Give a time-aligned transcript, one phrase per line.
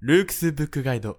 [0.00, 1.18] ルークスブックガイド。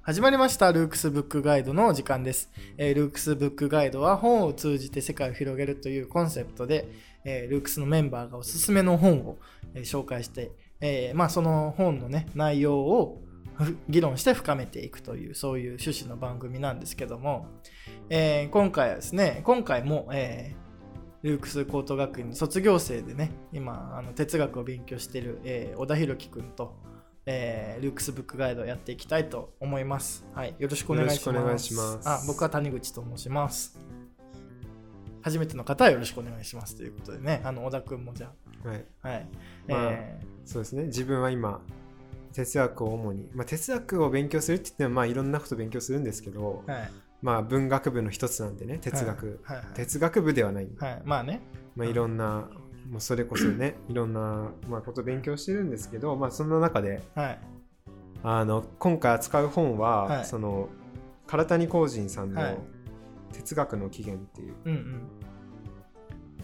[0.00, 0.72] 始まりました。
[0.72, 6.88] ルークスブックガイドの時間です、えールークスブックガイドは本を通じて世界を広げるというコンセプトで、
[7.24, 9.36] えールークスのメンバーがおすすめの本を、
[9.74, 10.50] えー紹介して、
[10.80, 13.31] えーまあ、その本の、ね、内容をふ
[13.88, 17.46] 議論して深めていくというそういう趣旨の番組なんですけども、
[18.08, 20.62] えー今回はですね今回も、えー
[21.22, 26.76] ルークス高等学院卒業生でね今あの哲学を勉強している、えー小田裕樹君と
[27.26, 30.26] えールークスブックガイドをやっていきたいと思います。
[30.34, 32.08] はい、よろしくお願いします。
[32.08, 33.78] あ、僕は谷口と申します。
[35.22, 38.32] 初めての方はよろしくお願いしますということでね、あの小田君もじゃ
[38.64, 39.26] はい、あ、はい、
[39.68, 41.60] まあえそうですね自分は今
[42.32, 51.40] 哲学を主に、まあ、哲学を勉強するって言ってもまあいろんなこと勉強するんですけど、ーはい、まあ文学部の一つなんでね哲学、はい、はい哲学部ではない、はい、まあね、
[51.76, 52.48] まあ、いろんな
[52.90, 57.40] もうそれこそね いろんな、まあ、ことを勉強してるんですけど、まあ、その中ではい、
[58.22, 60.24] あの今回扱う本は、はい。
[60.24, 60.68] その
[61.26, 62.58] 唐谷光人さんのはい
[63.32, 65.02] 「哲学の起源」っていう、うんうん。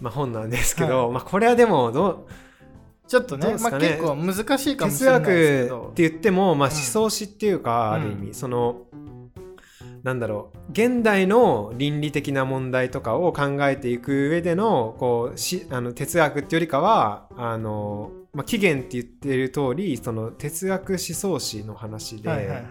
[0.00, 2.26] まあ、本なんですけど、まあ、これはでもどう
[3.08, 6.74] ちょっとね、まあ結構難しいかもし哲れないですけ学どっ、て言っても、まあ、うん。
[6.74, 8.82] 思想史っていうか、うんある意味その
[10.02, 22.64] なんだろう現代の倫理的な問題とかを考えていく上でのこうしあの哲学っていうよりかはあの、まあ、起源って言ってる通りその哲学思想史の話で,、はいはいはい。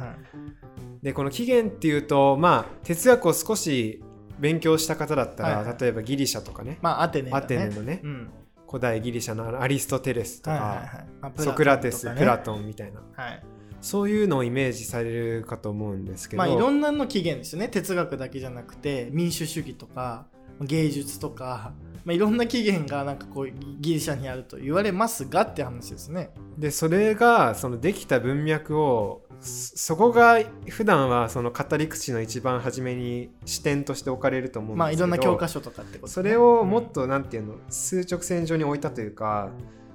[1.04, 4.04] でこの起源っていうと、まあ、哲学を少し
[4.40, 5.78] 勉強した方だったら、はいはい。
[5.80, 7.46] 例えばギリシャとかね、まあアテネだね。
[7.46, 8.02] アテネのね。
[8.04, 8.30] うん。
[8.68, 11.42] 古代ギリシャのアリストテレスとか、はいはいはいまあ。
[11.42, 13.44] ソクラテス、プラトンみたいなはい。
[13.82, 20.26] そういうのをイメージされるかと思うんですけど、まあいろんなの起源ですよね哲学だけじゃなくて民主主義とか
[20.62, 26.32] 芸術とか、まあ、いろんな起源がなんかこうギリシャにあると言われますがって話ですね。
[26.58, 39.50] でそれがそのできた文脈をそそこが普段はその語り口の一番初めに視点として置かれると思うんですけど、まあいろんな教科書とかってこと、ね、それをもっうんとなんていうの、数直線上に置いたというか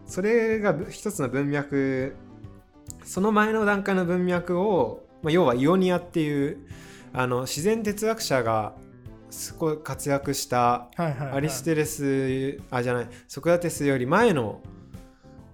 [0.06, 2.14] それが一つの文脈
[3.04, 6.58] その前の段階の文脈を、まあ、要はイオニアっていう
[7.12, 8.74] あの自然哲学者が
[9.30, 14.60] すごい活躍したアリステレスあじゃないソクラテスより前の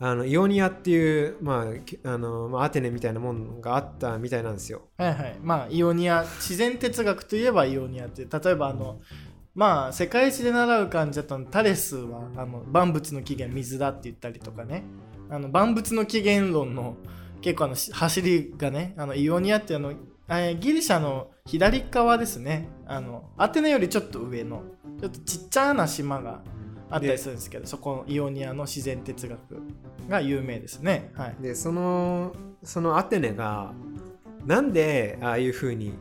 [0.00, 1.66] あのイオニアっていう、ま
[2.04, 4.82] ああのまあ、アテネみたいなものがあったみたいなんですよ。
[4.96, 5.36] はいはい。
[5.42, 9.00] まあイオニア自然哲学といえばイオニアって例えばあの
[9.54, 14.84] まあ世界史で習う感じだとタレスはあの万物の起源水だって言ったりとかね。
[15.30, 16.96] あの万物の起源論の
[17.40, 19.92] 結構あの走りがねあのイオニアってあの
[20.58, 22.68] ギリシャの左側ですね。
[22.86, 24.62] あのアテネよりちょっと上の
[25.00, 26.42] ちょっとちっちゃな島が
[26.90, 29.38] あったりするんですけどそこのイオニアの自然哲学
[30.08, 31.12] が有名ですね。
[31.14, 31.36] はい。
[31.40, 33.72] でそのそのアテネが
[34.46, 35.94] なんでああいうふうに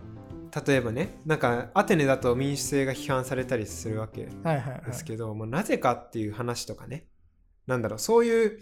[0.66, 4.30] 例えばねなんかアテネだと民主制が批判されたりするわけ
[4.86, 7.08] ですけど、まあなぜかっていう話とかね。
[7.68, 8.60] なんだろうそういう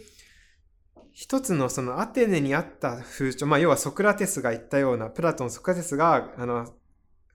[1.11, 6.73] 一つのそのアテネにあった風潮まあ要はソクラテスが言ったようなプラトンソクラテスがあの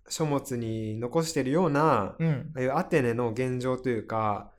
[0.09, 2.53] 書物に残しているようなうん。
[2.57, 4.51] ああいうアテネの現状というか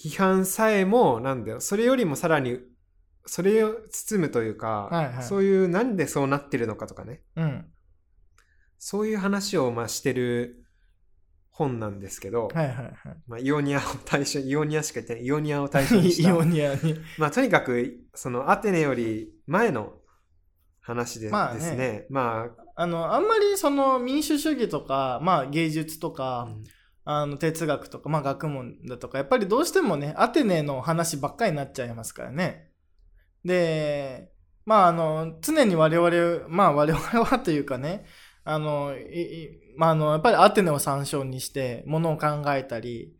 [0.00, 2.60] 批判さえもなんだよそれよりもさらに
[3.26, 5.22] それを包むというか、はいはい。
[5.22, 7.20] そういうなんでそうなってるのかとかね。
[7.36, 7.66] うん。
[8.78, 10.64] そういう話をまあしてる
[11.50, 12.94] 本なんですけど、はいはいはい。
[13.28, 15.24] まあ、イオニアを対象イオニアしか言ってない。
[15.24, 16.98] イオニアを対象にしイたオニアに。
[17.18, 19.92] まあとにかくそのアテネより前の
[20.80, 21.60] 話でまあね。
[21.60, 22.06] ですね。
[22.08, 22.46] ま
[22.76, 26.64] ああの、あんまりその民主主義とか、まあ芸術とか、うん
[27.04, 32.70] あの哲学とか、まあ学問だとか、やっぱりどうしてもね、アテネの話ばっかりになっちゃいますからね。
[33.44, 34.32] で、
[34.66, 38.04] まああの、常に我々、まあ我々はというかね、
[38.44, 38.94] あの、
[39.76, 43.16] まああの、やっぱりアテネを参照にして、ものを考えたり、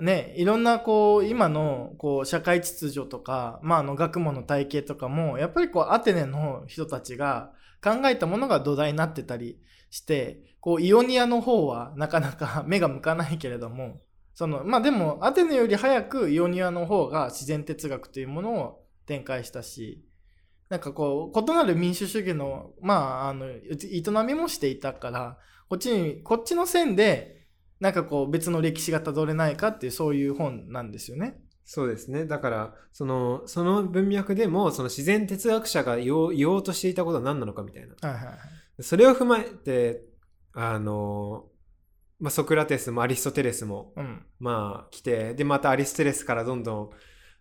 [0.00, 9.58] ね、いろんなこう今のこう社会秩序とか、まあ、あの学問の体系とかもやっぱりこうアテネの人たちが考えたものが土台になってたり
[9.90, 14.00] してこうイオニアの方はなかなか 目が向かないけれども
[14.34, 20.04] そのまあでもアテネより早くイオニアの方が自然哲学というものを展開したし
[20.68, 25.38] なんかこう異なる民主主義のまああの営みもしていたから
[25.68, 27.46] こっちにこっちの線で
[27.80, 31.40] なんかこう別の歴史がたどれないかっていうそういう本なんですよね。
[31.70, 32.24] そうですね。
[32.24, 38.08] だから、その、その文脈でも、その自然哲学者が言おう言おうとしていたことは何なのかみたいな。
[38.08, 38.32] はいはいは
[38.78, 38.82] い。
[38.82, 40.02] それを踏まえて、
[40.60, 41.44] あの、
[42.18, 44.26] まあ、ソクラテスもアリストテレスもうん。
[44.40, 46.90] まあ来てでまたアリストテレスからどんどん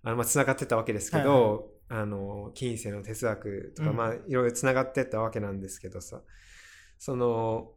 [0.04, 3.96] あのまあつながってったわけですけど、あの近世の哲学とか、うん。
[3.96, 6.22] まあいろいろつながってったわけなんですけどさ。
[7.00, 7.72] その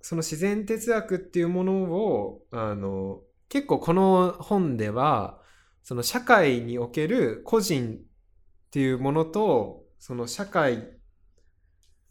[0.00, 5.40] その自然哲学っていうものをあの結構この本では
[5.82, 10.97] その社会における個人っていうものとその社会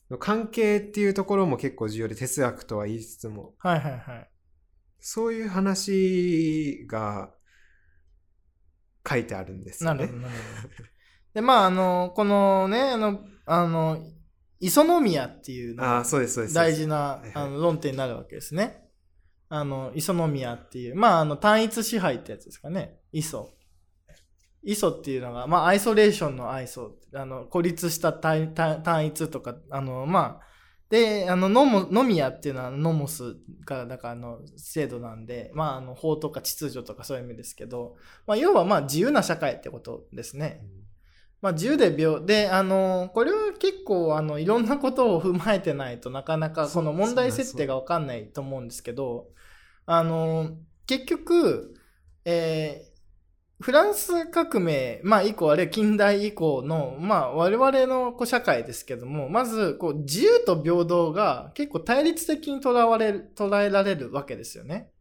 [0.10, 4.30] の関係っていうところも結構重要で哲学とは言いつつもはいはいはい。
[5.00, 7.32] そういう話が
[9.08, 10.20] 書いてあるんですよねなるほ。
[10.24, 10.28] ど。
[11.34, 14.00] で、まあ、あの、このね、あの、あの、
[14.60, 16.04] 磯宮っていうのが。
[16.54, 18.84] 大事なあの論点になるわけですね。
[19.50, 23.00] あの、磯宮っていう、まあ、あの、単一支配ってやつですかね。
[23.12, 23.54] 磯。
[24.64, 30.48] 磯っていうのが、まあ、アイソレーションのアイソ、あの、孤立した単一とか、あの、まあ、
[30.90, 37.96] で、あの、ノモ、ノミアっていうのはノモスが、だから、あの、制度なんで、まあ、あの、法とか秩序とかそういう意味ですけど、
[38.26, 40.66] まあ、要は、まあ、自由な社会ってことですね。
[41.42, 49.28] まあ、自由で病で、あの、これは結構、あの、いろんなことを踏まえてないとなかなかこの問題設定がわかんないと思うんですけど、
[49.86, 50.58] あの、
[50.88, 51.76] 結局、
[52.26, 52.97] えー
[53.60, 64.92] フランス革命、まあ以降、あるいは近代以降の、まあ我々のこう社会ですけども、まず、こう、自由と平等が結構対立的に捉われる、捉えられるわけですよね。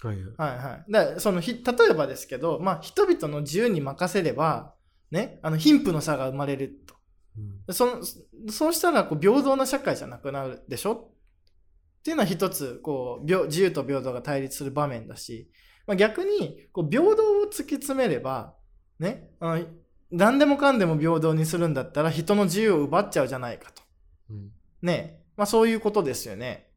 [0.00, 0.26] はいはい。
[0.36, 0.92] はいはい。
[0.92, 4.74] だからそのひ、例えばですけど、まあ人々の自由に任せれば、
[5.10, 6.94] ね、あの、貧富の差が生まれると。
[7.36, 8.02] うんその
[8.50, 10.92] そうしたらこう平等な社会じゃなくなるでしょ？
[10.92, 15.48] っていうのは一つこう平自由と平等が対立する場面だし、
[15.86, 18.54] まあ、逆にこう平等を突き詰めれば
[18.98, 19.64] ねあの
[20.10, 23.82] 何でもかんでも平等にするんだったら人の自由を奪っちゃうじゃないかと。
[24.30, 24.50] うん
[24.82, 26.68] ねまあそういうことですよね。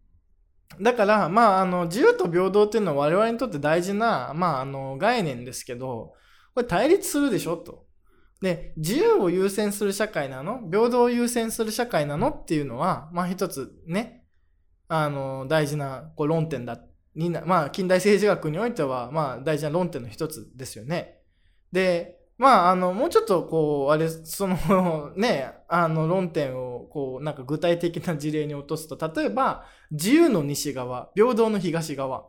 [0.81, 6.13] だから、まあ、あの、自由と平等っていうのは我々にとって大事な、まあ、あの、概念ですけど、
[6.55, 7.85] これ対立するでしょと。
[8.41, 10.61] で、自由を優先する社会なの？
[10.69, 12.29] 平等を優先する社会なの？
[12.29, 14.25] っていうのは、まあ一つね、
[14.87, 16.79] あの、大事なこう論点だ、
[17.15, 21.21] にな、まあ近代政治学においては、まあ大事な論点の一つですよね。
[21.71, 32.27] で、まあ、あの、もうちょっと、こう、あれ、その、 ね、あの、論点を、こう、なんか具体的な事例に落とすと、例えば、自由の西側、平等の東側、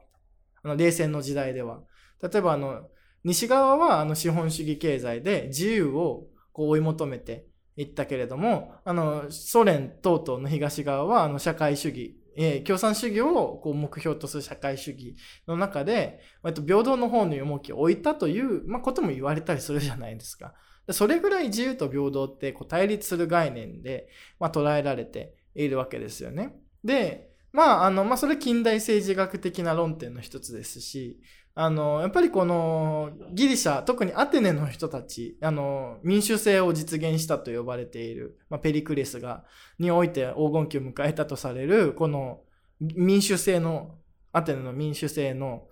[0.63, 1.83] あの、冷戦の時代では。
[2.23, 2.89] 例えば、あの、
[3.25, 15.17] 西側は、あの、資本主義経済で自由を、こう、追い求めていったけれども、あの、ソ連等々の東側は、あの、社会主義、えー共産主義をこう目標とする社会主義
[15.47, 20.55] の中で、割と平等の方に重きを置いたという、まあ、ことも言われたりするじゃないですか。
[20.91, 26.55] それぐらい自由と平等ってこう対立する概念で、まあ、捉えられているわけですよね。
[26.85, 31.19] で、まあ、あの、まあ、それ近代政治学的な論点の一つですし、
[31.59, 39.43] あの、やっぱりこのギリシャ、特にアテネの人たち、あの、民主制を実現したと呼ばれている、まあ、ペリクレスが、
[39.79, 42.43] において黄金期を迎えたとされる、この
[42.79, 43.95] 民主制の、
[44.33, 45.67] アテネの民主制の、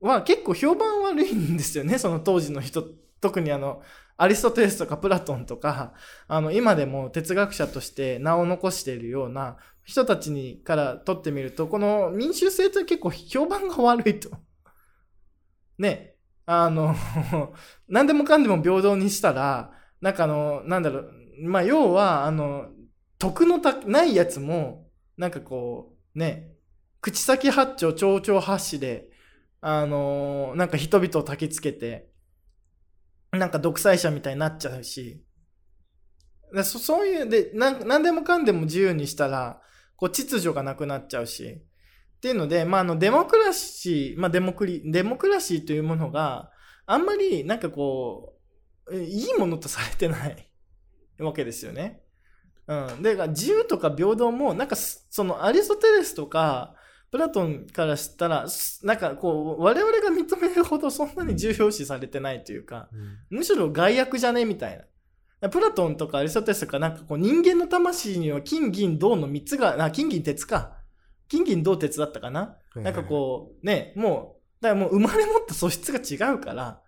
[0.00, 2.82] は結構評判悪いんですよね、 その当時の人、
[3.20, 3.82] 特にあの、
[4.16, 5.92] アリストテレスとかプラトンとか、
[6.26, 14.30] あの、今でも哲学者として名を残しているような人たちにからとってみると、この民主制って結構評判が悪いと。
[15.78, 16.94] ね、あの、
[17.88, 22.70] 何でもかんでも平等にしたら、なんかあの、なんだろう、まあ、要は、あの、
[23.18, 26.52] 得のたないやつも、なんかこう、ね、
[27.00, 29.08] 口先八丁、丁々発しで、
[29.60, 32.10] あの、なんか人々を焚きつけて、
[33.30, 35.24] なんか独裁者みたいになっちゃうし、
[36.64, 39.62] そそういう、で、なんなんでもかんでも自由にしたら、
[39.96, 41.62] こう秩序がなくなっちゃうし、
[42.22, 46.52] っていうので、まあ、あの、デモクラシー、まあ、デモクリ、デモクラシーというものが
[46.86, 48.34] あんまり、なんかこ
[48.86, 50.48] う、えいいものとされてない
[51.18, 52.04] わけですよね。
[52.68, 53.02] うん。
[53.02, 56.76] で、自由とか平等も、なんかす、その、アリストテレスとか、
[57.10, 62.88] プラトンから知ったら、すなんかこう、我々が認めるほどそんなに重要視されてないというか、
[63.30, 64.86] むしろ害悪じゃねみたい
[65.40, 65.48] な。
[65.50, 70.81] プラトンとかアリストテレスとか、なんかこう、人間の魂には金、銀、銅の3つが、あ、金、銀、鉄か。
[71.32, 72.58] 金、銀、銅、鉄だったかな？
[72.74, 76.82] なんかこう、ね、もう、だからもう生まれ持った素質が違うから、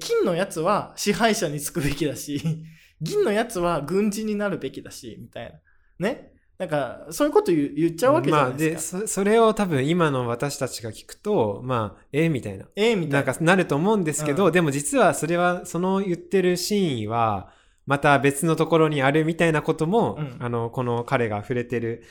[0.00, 2.42] 金のやつは支配者につくべきだし、
[3.00, 5.52] 銀のやつは軍人になるべきだし、みたい
[6.00, 6.08] な。
[6.08, 6.32] ね？
[6.58, 8.96] なんか、そういうこと言っちゃうわけじゃないですか。
[8.96, 13.34] まあ、でそそれを多分今の私たちが聞くとまあええみたいなええみたないんな。
[13.34, 17.52] かなると思うんですけど、うんでも実はそれはその言ってる真意は
[17.84, 22.02] また別のところにあるみたいなことも、うんあのこの彼が触れてる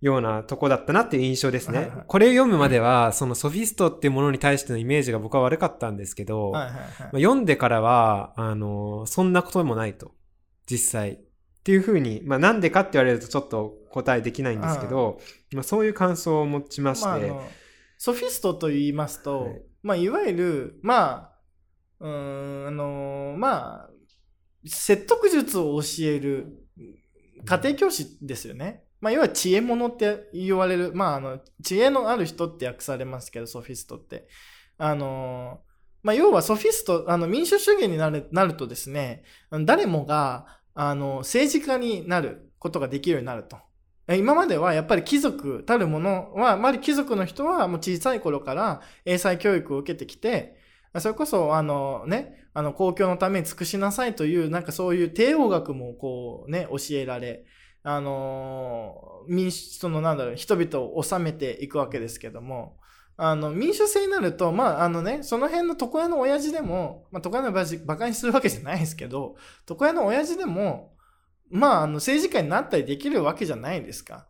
[0.00, 1.78] ようなとこだったなっていう印象ですね。
[1.78, 6.80] はいはいこれを読むまでは、そのソフィストっていうものに対してのイメージが僕は悪かったんですけど、はいはいはい。
[6.80, 10.12] まあ読んでからは、あの、そんなこともないと。
[10.70, 11.12] 実際。
[11.12, 11.18] っ
[11.64, 15.20] ていうふうに、まあなんでかって言われるとちょっと答えできないんですけど、
[15.52, 17.40] まあそういう感想を持ちまして、まあ、
[17.98, 21.38] ソフィストと言いますと、はいいまあ、いわゆる、まあ、
[22.00, 23.90] うーん、あのまあ、
[24.64, 26.64] 説得術を教える
[27.44, 28.84] 家庭教師ですよね。
[29.00, 34.28] まあ、要は知恵者って言われる、まあ、あの、知恵のある人って訳されますけど、ソフィストって。
[34.76, 35.60] あの
[36.02, 39.24] まあ、要はソフィスト、あの、民主主義になるなるとですね、
[39.64, 43.58] 誰もが、あの、政治家になることができるようになると。
[44.16, 50.56] 今まではやっぱり貴族たるものは、まり貴族の人はもう小さい頃から英才教育を受けてきて、
[50.98, 57.44] それこそ、あのね、あの、公共のために尽くしなさいという、なんかそういう帝王学もこうね、教えられ、
[57.82, 62.78] あの民主、そのなんだろう、人々を治めていくわけですけども、
[63.16, 69.36] あの、民主制になると、まあ、あのね、その辺の床屋の親父でも、まあ、床屋の親父馬鹿にするわけじゃないですけど、
[69.68, 70.94] 床屋の親父でも、
[71.50, 74.28] まあ、あの、政治家になったりできるわけじゃないですか。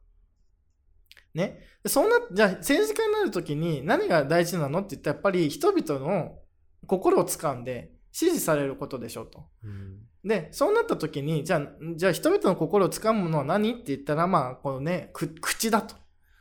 [1.35, 1.61] ね。
[1.87, 6.38] そうな、じゃあ、政治家になるときに何が大事なのって言ったら、やっぱり人々の
[6.87, 9.45] 心を掴んで支持されることでしょうと。
[9.64, 11.62] うんで、そうなった時に、じゃあ、
[11.96, 15.94] じゃあ人々の心を掴むのは何って言ったら、まあ、このね、口だと。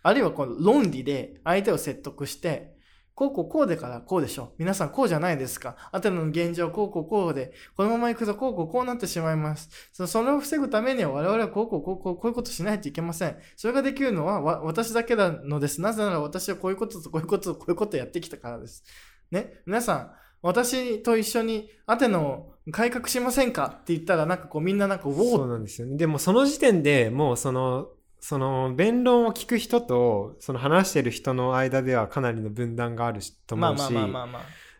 [0.03, 2.77] あるいはこの論理で相手を説得して、
[3.17, 4.53] こうこうこうでからこうでしょ。
[4.60, 5.75] 皆さんこうじゃないですか。
[5.91, 9.69] アテナの現状こうこうこうで、このまま行くとこうこうこうなってしまいます。
[9.91, 13.36] そそれを防ぐためには我々はこうこうこうこうこういうことしないといけません。
[13.55, 15.81] それができるのは私だけなのです。
[15.81, 18.84] なぜなら私はこういうこととこういうこととこういうことをやってきたからです。
[19.31, 19.62] ね。
[19.65, 25.98] 皆さん、私と一緒にアテナを改革しませんかって言ったら、なんかこうみんななんか、ウォーそうなんですよね。
[25.98, 27.89] でもその時点でもうその、
[28.20, 33.94] その弁論を聞く人とその話してる人の間ではかなりの分断があるしと思うし。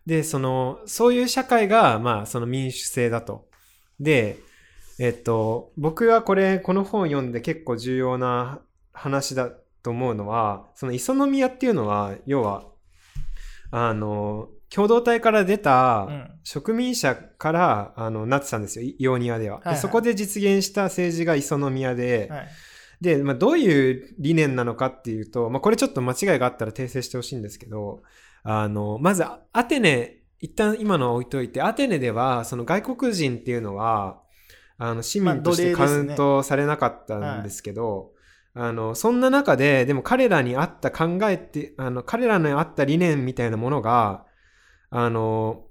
[0.08, 3.50] で、その、そういう社会が、まあ、その民主制だと。
[4.00, 4.40] で、
[5.00, 8.62] えっと、僕はこれ、この本を読んで結構重要な
[8.94, 9.52] 話だ
[9.84, 12.64] と思うのは、その磯宮っていうのは、要は、
[13.70, 19.58] あの、共同体から出たうん植民者から、あのなってたんですよ、イイオニアでは。
[19.58, 22.48] はいはいでそこで実現した政治が磯宮で、はい。
[23.02, 28.02] で、まあ、どういう理念なのかっていうと、まあ、これちょっと間違いがあったら訂正してほしいんですけど、
[28.44, 34.22] あの、まず、アテネ、一旦今のは置いといて、アテネでは、その外国人っていうのは、
[34.78, 38.12] あの、市民としてカウントされなかったんですけど、
[38.54, 44.26] あの、そんな中で、でも彼らに合った考えって、あの、彼らに合った理念みたいなものが、
[44.90, 45.66] あの、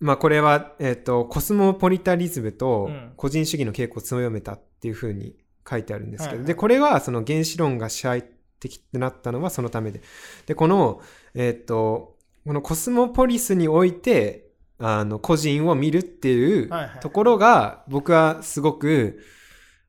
[0.00, 3.12] まあ、これは、えっ、と、コスモポリタリズムとうん。
[3.16, 5.36] 個人主義の傾向を強めたっていうふうに
[5.68, 6.46] 書いてあるんですけど、はいはい。
[6.46, 8.24] で、これはその原子論が支配
[8.58, 10.00] 的ってなったのはそのためで。
[10.46, 11.02] で、この、
[11.34, 19.22] えっ、と、このコスモポリスにおいて、あの、個人を見るっていうところが、僕はすごく、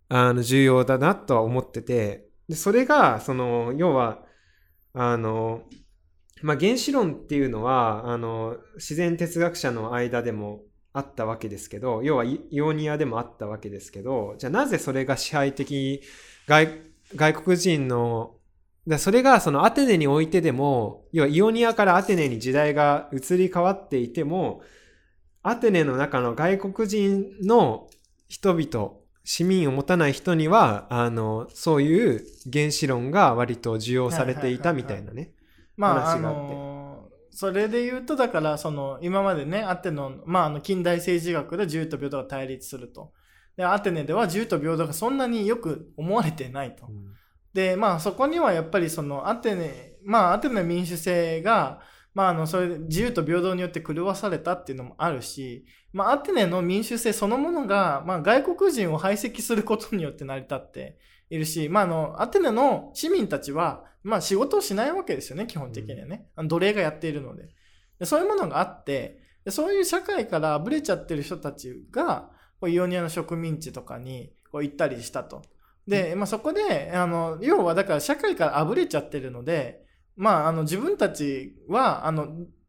[0.10, 4.24] あの、重要だなとは思ってて、で、それが、その、要は、
[4.94, 5.64] あの、
[6.42, 10.62] まあ、原子論っていうのは、あの、自然哲学者の間でも
[10.94, 16.02] あったわけですけど、要はイオニアでもあったわけですけど、じゃあなぜそれが支配的、
[16.48, 16.82] 外、
[17.16, 18.36] 外国人の、
[18.88, 24.62] だそれがそのアテネにおいてでも、要はイオニアからアテネに時代が移り変わっていても、
[25.44, 27.88] アテネの中の外国人の
[28.28, 28.94] 人々、
[29.24, 35.32] 市民を持たない人には、あの、そういう原子論が割と受容されていたみたいなね。
[35.82, 43.14] まあ、あのそれで言うと、だから、その、今までね、アテネの、まあ、あの、近代政治学で自由と平等が対立すると。
[43.56, 46.86] で、アテネでは自由と平等がそんなによく思われてないと。
[47.54, 51.80] で、まあ、そこにはやっぱりその、アテネ、まあ、アテネの民主制が、
[52.14, 61.00] まあ、あの、それで自由と平等によって狂わされたっていうのもあるし、まあ、アテネの民主制そのものが、まあ、外国人を排斥することによって成り立って
[61.32, 66.28] いるし、まあ、あの、アテネの市民たちは、まあ、仕事をしないわけですよね、基本的にはね。
[66.36, 67.50] あの奴隷がやっているので。
[68.00, 75.42] でそういうものがあって、でそういう社会からあぶれちゃってる人たちが、こうイオニアの植民地とかにこう行ったりしたと。
[75.88, 79.86] で、まあ、そこで、あの、要はだから社会からあぶれちゃってるので、
[80.18, 82.28] まあ、あの、自分たちは、あの、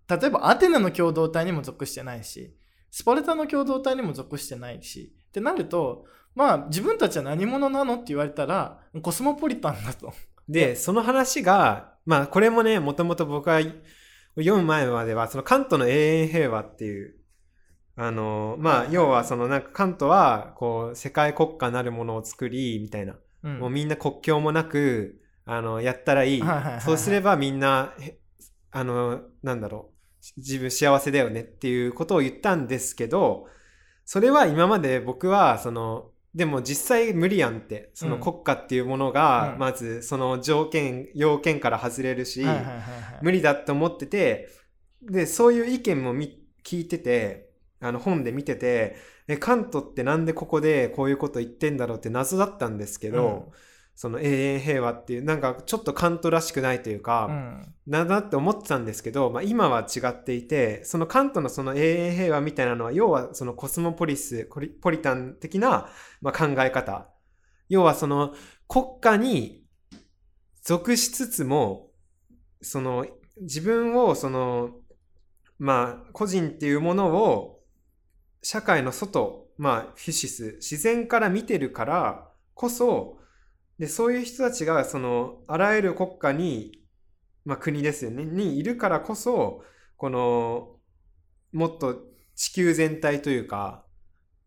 [0.09, 2.55] 例えばアテネの共同体にも属してないし、
[2.93, 6.05] スパルタの共同体にも属してないし、ってなると、
[6.35, 10.13] まあ、自分たちは何者なのって言われたら、コスモポリタンだと。
[10.49, 13.61] で、その話が、まあ、これもね、もともと僕は
[14.37, 17.15] 読む前までは、そのカントの永遠平和っていう、
[17.97, 23.17] あの、まあ、要はそのなんかカントは、こう、世界国家なるものを作り、みたいな。
[23.43, 23.59] うん。
[23.59, 26.43] もうみんな国境もなくあのやったらいい,、
[26.81, 28.19] そうすればみんなへ
[28.71, 29.93] あのなんだろう。
[30.37, 33.49] 自分幸せだよねっていうことを言ったんですけど
[34.05, 38.21] それは今まで僕はそのでも実際無理やんってそのうん。
[38.23, 39.59] 国家っていうものがうん。
[39.59, 42.85] まずその条件要件から外れるし、はいはいはいはい。
[43.23, 44.49] 無理だと思ってて
[45.03, 48.97] でそういう意見もみ聞いててあの本で見てて
[49.29, 53.53] えカントってなんでここでこういうこと言ってんだろうって謎だったんですけど、
[53.95, 57.75] その永遠平和っていうなんかちょっとカントらしくないというか、うん。
[57.87, 64.49] なんだって思ってたんですけど、まあ、今は違っていてそのカントのその永遠平和みたいなのは要はそのコスモポリス
[64.81, 65.89] ポリタン的な、
[66.21, 67.09] まあ、考え方。
[67.69, 68.35] 要はその
[68.69, 69.65] 国家に
[70.63, 71.91] 属しつつも
[72.61, 73.07] その
[73.41, 74.71] 自分をその
[75.59, 77.61] まあ個人っていうものを
[78.43, 83.19] 社会の外まあフィシス自然から見てるからこそ
[83.83, 86.83] でそういう人たちがそのあらゆる国家に
[87.45, 88.25] まあ、国ですよね。
[88.25, 89.65] にいるからこそ
[89.97, 90.77] この
[91.53, 91.97] もっと
[92.35, 93.85] 地球全体というか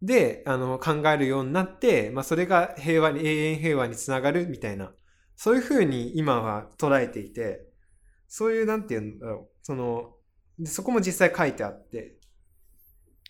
[0.01, 4.93] であの考えるようになって、まあ、それが平和に永遠平和につながるみたいな
[5.35, 7.65] そういうふうに今は捉えていて
[8.27, 9.57] そういうなんていうんだろう。
[9.61, 10.13] その
[10.57, 12.15] でそこも実際書いてあって。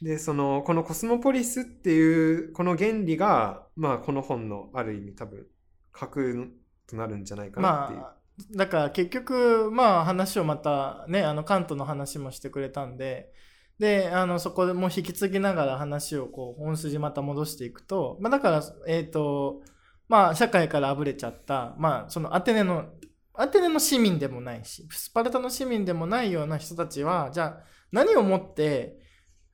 [0.01, 5.47] でそのこのコスモポリスっていうこの原理が、まあ、この本のある意味多分
[5.95, 6.51] 核
[6.87, 7.99] となるんじゃないかなっていう。
[7.99, 8.15] まあ
[8.51, 13.31] だから結局まあ話をまたねあのカントの話もしてくれたんで
[13.79, 19.61] であのそこでも引き継ぎながら話をこう本筋また戻していくと、まあ、だからえっ、と
[20.09, 22.89] まあ社会からあぶれちゃったまあそのアテネの
[23.33, 28.97] アテネの市民でもないしスパルタの市民でもないような人たちはじゃあ何をもって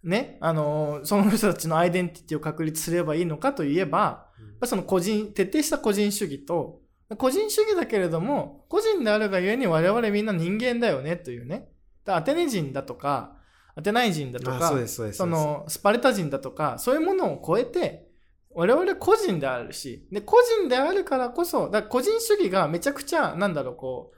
[0.03, 6.81] ねあのその人たちのアイデンティティを確立すればいいのかといえばやっぱその個人徹底した個人主義と
[7.17, 11.69] 個人主義だけれども、個人であるがゆえに我々みんな人間だよねというね。
[12.05, 13.37] だアテネ人だとか、
[13.75, 14.70] アテナイ人だとか、あ
[15.13, 18.07] そのスパルタ人だとか、そういうものを超えて、
[18.53, 24.18] 我々個人であるし、で、個人であるからこそ、だ個人主義がめちゃくちゃ、なんだろう、こう、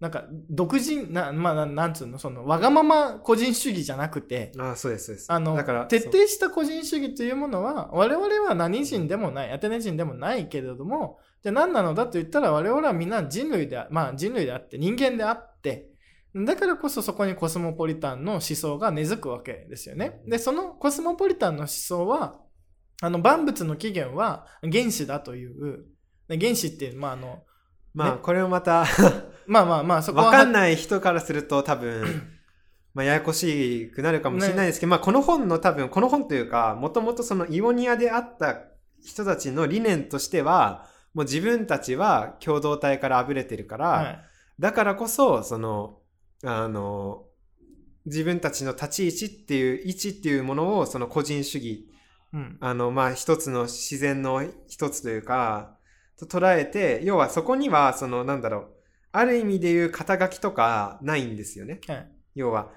[0.00, 5.30] なんか、独人、な、まあ、ななんつうの、その、わがまま個人主義じゃなくて、あそうですそうです。
[5.30, 15.90] あのだから徹底した個人主義というものは我々は何人でもないアテネ人でもないけれどもじゃあ何なのだと言ったら我々はみんな人類であまあ人類であって人間であって
[16.34, 20.22] だからこそそこにコスモポリタンの思想が根付くわけですよね。
[20.26, 22.40] でそのコスモポリタンの思想は
[23.02, 25.86] あの万物の起源は原子だという
[26.28, 27.42] で原子ってまああの
[27.94, 28.86] まあねこれもまた
[29.50, 30.26] まあまあまあそこは。
[30.26, 32.22] わかんない人からすると多分
[32.94, 38.60] まあややこしくなるかもしれないですけど、まあこの本の多分この本というかもともとそのイオニアであった
[39.04, 44.20] 人たちの理念としてはもう自分たちは共同体からあぶれてるから、はい。
[44.60, 45.98] だからこそその
[46.44, 47.24] あの
[48.06, 51.88] 自分たちの立ち位置っていう位置っていうものをその個人主義
[52.32, 52.56] うん。
[52.60, 55.76] あのまあ一つの自然の一つというか
[56.16, 58.79] と捉えて要はそこにはそのなんだろう
[59.12, 61.80] ある意味でいう肩書きとかないんですよね。
[61.86, 62.12] はい。
[62.34, 62.70] 要は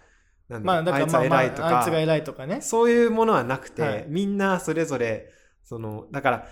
[0.49, 1.79] まあだからいつまあまあは偉いとか。
[1.79, 2.61] あいつが偉いとかね。
[2.61, 4.05] そういうものはなくて、はい。
[4.07, 5.29] みんなそれぞれ
[5.63, 6.47] そのだから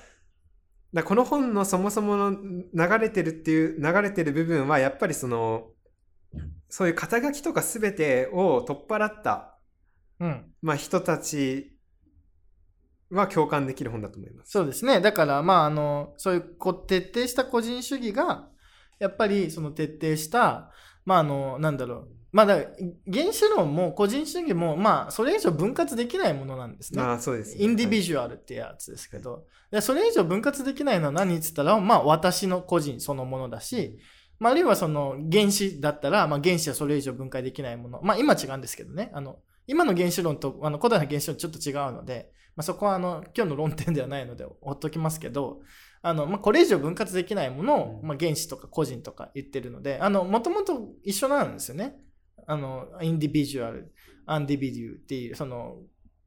[0.94, 5.70] だこの本のそもそもの流れてるっていう流れてる部分はやっぱりその
[6.70, 9.58] そういう肩書きとか全てを取っ払った、
[10.20, 10.46] うん。
[10.62, 11.76] まあ、人たち
[13.10, 14.52] は共感できる本だと思います。
[14.52, 15.02] そうですね。
[15.02, 18.48] だから、まあ、あの、そういうこう徹底した個人主義が、
[19.02, 20.72] やっぱりその徹底した、
[21.06, 22.08] まあ、あの、なんだろう。
[22.32, 22.56] まあ、だ
[23.12, 27.02] 原子論も個人主義も、まあ、それ以上分割できないものなんですね。
[27.02, 33.98] ああそうです、インディビュジュアルってやつですけど、でそれ以上分割できないのは何って言ったら、まあ、私の個人そのものだし、
[34.40, 38.00] まあ、あるいはその原子だったら、まあ、原子はそれ以上分解できないもの。
[38.02, 39.12] まあ、今違うんですけどね。
[39.14, 45.60] あの、今の原子論とあの古代の原子論ちょっと違うので、まあ、そこはあの今日の論点ではないのでほっときますけど、
[46.04, 51.96] あのまあ、これ以上分割できないものを、うんまあ、原子とか個人とか言ってるので、あの、もともと一緒なんですよね。
[52.48, 53.94] あの、インディビジュアル、
[54.26, 55.78] アンディビデューっていう、その、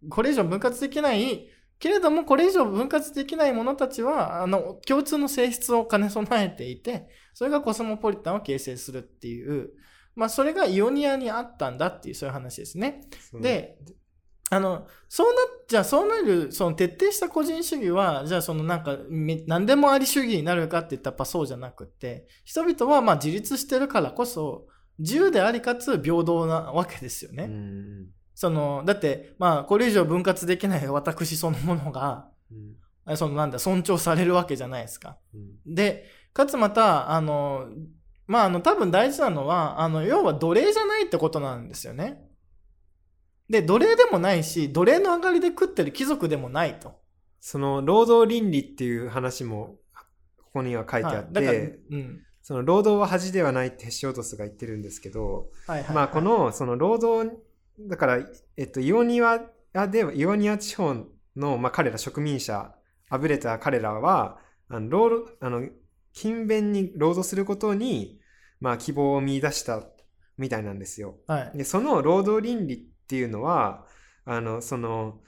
[0.08, 1.48] これ以上分割できない、
[1.80, 9.70] けれども、これ以上分割できない者たちは、あの、共通の性質を兼ね備えていて、それがコスモポリタンを形成するっていう、
[10.14, 13.02] まあ、それがイオニアにあったんだっていう、そういう話ですね。
[13.40, 13.78] で、
[14.54, 24.66] あの、そうなっじゃあそうなる、その徹底した個人主義は、じゃあそのなんか、め何でもあり主義になるかって言ったらやっぱそうじゃなくって、人々はまあ自立してるからこそ、
[24.98, 27.44] 自由でありかつ平等なわけですよね。
[27.44, 32.74] うんその、だって、まあ、これ以上分割できない 私そのものが、うん
[33.06, 35.18] あそのなんだ、尊重されるわけじゃないですか。
[35.34, 37.68] うんで、かつまた、あの、
[38.26, 42.24] まあ、あの、多分大事なのは、あの、要は奴隷じゃないってことなんですよね。
[43.48, 46.94] で、奴隷でもないし、奴隷の上がりで食ってる貴族でもないと。
[47.40, 49.76] その労働倫理っていう話も
[50.38, 52.20] ここには書いてあって、はいうん。
[52.42, 55.94] その労働は恥ではないってヘシオドスが言ってるんですけど、はいはい、はい。
[55.94, 57.30] まあこ、のその労働
[57.80, 58.18] だから、
[58.56, 59.40] えっと、イオニア
[59.88, 60.94] ではイオニア地方
[61.36, 62.74] の、まあ、彼ら植民者
[63.10, 65.68] あぶれた彼らはあの労働あの
[66.12, 68.20] 勤勉に労働することに、
[68.60, 69.82] まあ、希望を見出した
[70.38, 71.16] みたいなんですよ。
[71.26, 71.58] はい。
[71.58, 73.84] でその労働倫理っていうのは
[74.24, 75.20] あのその、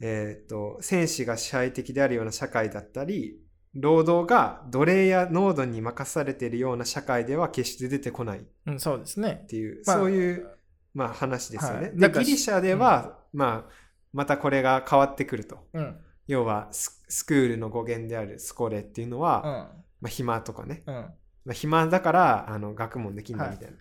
[0.00, 3.40] えっと戦士が支配的であるような社会だったり
[3.74, 9.44] 労働が奴隷や濃度に任されているような社会では決して出てこないっうん、そうですね。
[9.48, 10.48] ていう、まあそういう、
[10.94, 11.80] まあ、話ですよね。
[11.80, 13.72] ではいだからギリシャでは、まあ、
[14.12, 15.58] またこれが変わってくると。
[15.74, 15.96] うん。
[16.26, 19.52] 要はススクールの語源であるスコレっていうのは、うん。
[20.00, 20.94] まあ、暇とかね、うん。
[20.94, 21.12] ま
[21.50, 23.76] あ、暇だからあの学問できんだみたいな。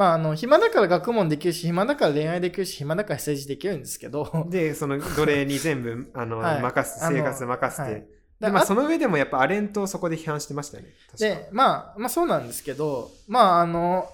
[0.00, 6.62] まあ、あの、暇だから学問できるし、暇だから恋愛できるし、暇だから政治できるんですけど、でその奴隷に全部 あの、はい。
[6.62, 8.06] 任す生活任せて、はい。
[8.40, 10.94] でまあ、その上でもやっぱアレントをそこで批判してましたよね。
[11.18, 14.08] で、まあ、まあそうなんですけど、まああの、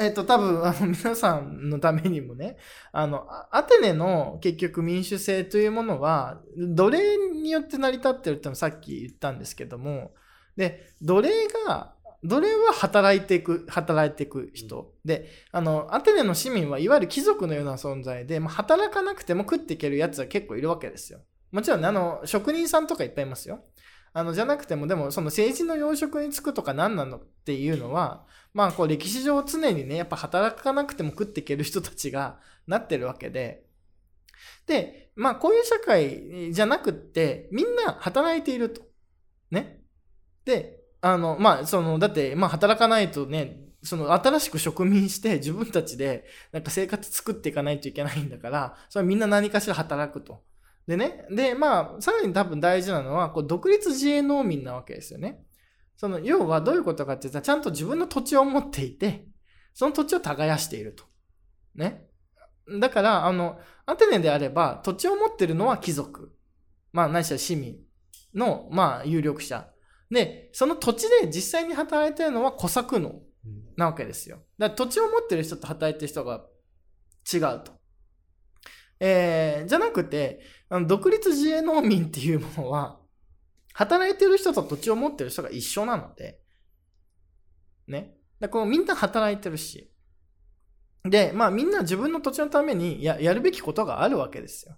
[0.00, 2.56] えっ、と、多分、あの、皆さんのためにもね、
[2.92, 10.12] あの、あアテネの結局民主制というものは、奴隷によって成り立ってるってのもさっき言ったんですけども、
[10.56, 11.92] で、奴隷が、
[12.24, 14.92] 奴隷は働いていく、働いていく人。
[15.04, 21.20] で、あの、アテネの市民はいわゆる貴族のような存在で、まあ、働かなくても食っていけるやつは結構いるわけですよ。
[21.52, 23.64] もちろんね、あの、職人さんとかいっぱいいますよ。
[24.12, 33.64] あの、じゃなくても、でも、その政治の要職に就くとか何なのっていうのは、まあ、こう、歴史上常にね、やっぱ働かなくても食っていける人たちが なってるわけで、
[34.66, 38.82] で、まあ、こういう社会じゃなくって、みんな働いていると。
[39.50, 39.82] ね。
[40.44, 50.42] で、あの、まあ、その、だって、まあ、働かないとね、その、新しく植民して自分たちで、なんか生活作っていかないといけないんだから、それはみんな何かしら働くと。
[50.86, 55.44] でね、で、まあ、さらに多分大事なのは、こう独立自営農民なわけですよね。
[55.96, 59.26] その、要はどういうことかって言ったら、ちゃんと自分の土地を持っていて、
[59.74, 61.04] その土地を耕していると。
[61.74, 62.06] ね。
[62.80, 66.34] だから、あの、アテネであれば、土地を持ってるのは貴族。
[66.92, 67.78] まあ、ないしは市民
[68.34, 69.68] の、まあ、有力者。
[70.10, 74.38] で、その土地で実際に働いてるのは小作農うんなわけですよ。
[74.58, 76.44] だから土地を持ってる人と働いてる人が
[77.32, 77.72] 違うと。
[79.00, 82.98] えー、じゃなくて、あの独立自営農民っていうものは、
[83.74, 86.40] 働いてる人と土地を持ってる人が一緒なので、
[87.86, 88.16] ね。
[88.40, 89.92] だこうみんな働いてるし。
[91.04, 94.76] で、まあみんな自分の土地のためにややるべきことがあるわけですよ。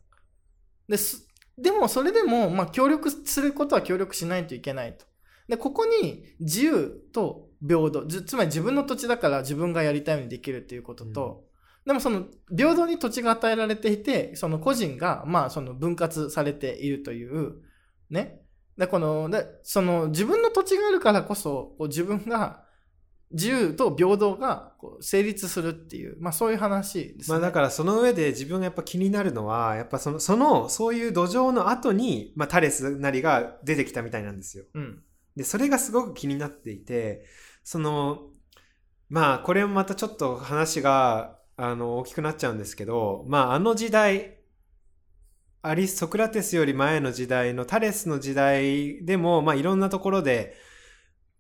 [0.88, 1.26] です。
[1.56, 5.06] でもそれでも、まあ協力することは協力しないといけないと。
[5.50, 11.44] で、ここに自由と平等、ずつまり自分の土地だから自分がやりたいようにできるっていうことと、
[11.84, 17.56] でもその平等に土地が与えられていて、その個人がまあその分割されているという、
[18.10, 18.42] ね。
[18.78, 22.64] で、この、でその自分の土地があるからこそ、こう自分が
[23.32, 27.34] 自由と平等がこう成立するっていう、まあそういう話ですね。
[27.34, 34.64] まあだからその上で自分がやっぱ気になるのはやっぱそのそのそういう土壌の後に、まあ、タレスなりが出てきたみたいなんですよ。
[34.74, 35.02] うん。
[35.36, 37.24] でそれがすごく気になっていて
[37.64, 38.28] その
[39.08, 44.40] まあこれもまたちょっと話があの大きくなっちゃうんですけどまああの時代
[45.62, 50.54] アリスソクラテスより前の時代のタレスの時代でも、まあ、いろんなところで、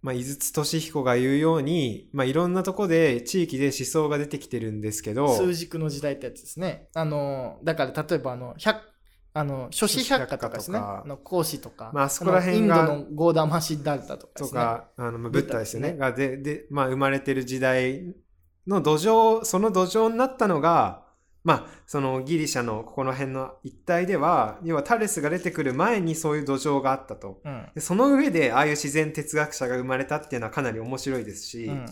[0.02, 6.88] まあ、井筒俊彦が言うように、まあ、いろんなところで地域で思想が出てきてるんですけど数軸の時代ってやつですね。
[6.94, 8.89] あの、だから例えばあの、百
[9.32, 10.78] あの、諸子百科とかですね。
[10.78, 11.90] あの講師とか。
[11.94, 14.48] まああそこら辺がインドのゴーダマシダルタとかですね。
[14.48, 15.96] とか、あのまあブッダですよね。
[15.96, 18.14] がでで、まあ、生まれてる時代
[18.66, 21.04] の土壌、その土壌になったのが、
[21.42, 27.40] まあ、そのギリシャのここの辺の一帯では、要はタレスが出てくる前にそういう土壌があったと。
[27.44, 27.68] うん。
[27.74, 31.86] でその上で、ああいう自然哲学者が生まれたっていうのはかなり面白いですし、うん。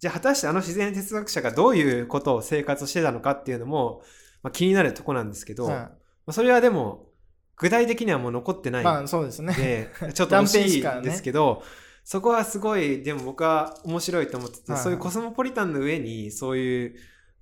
[0.00, 4.02] じゃあ果たしてあの自然哲学者がどういうことを生活してたのかっていうのも、
[4.42, 5.92] まあ、気になるとこなんですけど、まはあ、
[6.32, 7.10] それはでも、
[7.56, 9.54] 具体的にはもう残ってないいまあそうですね。
[9.54, 11.62] で、ちょっと惜しいですけど、
[12.02, 14.84] そこはすごい、でも僕は面白いと思ってて、はいはい。
[14.84, 16.96] そういうコスモポリタンの上に、そういう、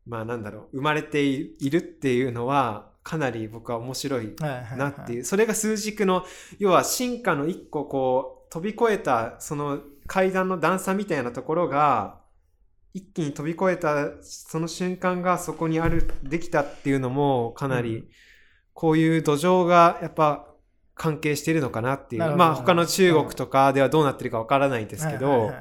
[0.07, 4.79] まあなんだろう、生まれているっていうのは、かなり僕は面白いはいはいはい。
[4.79, 6.25] なっていう、それが数軸の、
[6.59, 12.21] 要は進化の一個こう、飛び越えた、その階段の段差みたいなところが、
[12.95, 18.09] 一気に飛び越えた、その瞬間がそこにある、できたっていうのも、かなり、うん
[18.75, 20.47] こういう土壌がやっぱ
[20.95, 22.37] 関係しているのかなっていう。
[22.37, 25.53] まあ他の中国とかではどうなってるかわからないですけど、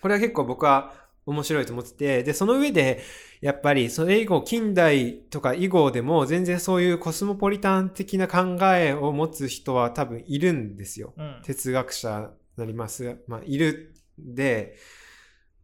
[0.00, 0.92] これは結構僕は
[1.26, 3.02] 面白いと思ってて、で、その上で、
[3.40, 11.14] やっぱりそれ以後、近代とか以後でも全然そういうコスモポリタン的な考えを持つ人は多分いるんですよ。
[11.16, 14.76] うん哲学者なります、まあ、いるんで、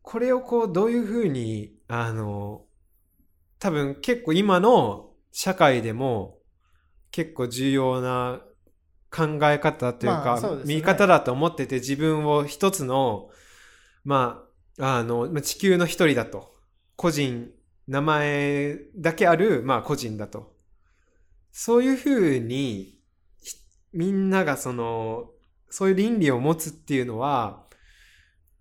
[0.02, 2.64] これをこう、どういうふうに、あの、
[3.58, 6.38] 多分結構今の社会でも
[7.12, 8.40] 結構重要な
[9.10, 13.28] 考え方というか、まあそうね見方だと思ってて自分を一つの、
[14.04, 14.42] ま
[14.78, 16.50] あ、あの、まあ地球の一人だと。
[16.96, 17.50] 個人、
[17.86, 20.56] 名前だけある、まあ個人だと。
[21.52, 22.98] そういうふうに、
[23.42, 23.56] ひ
[23.92, 25.30] みんながその、
[25.68, 27.66] そういう倫理を持つっていうのは、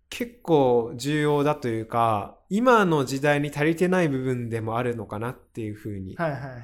[0.09, 6.61] 結構重要だというか、今の時代に足りてない部分でもあるのかなっていうふうにはいはいはい。